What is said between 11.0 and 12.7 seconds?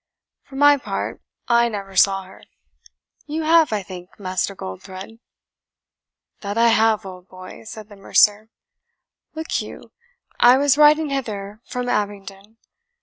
hither from Abingdon.